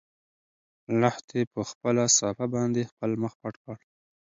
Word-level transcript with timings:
لښتې 0.99 1.41
په 1.53 1.61
خپله 1.69 2.03
صافه 2.17 2.45
باندې 2.55 2.89
خپل 2.91 3.11
مخ 3.21 3.33
پټ 3.41 3.55
کړ. 3.63 3.77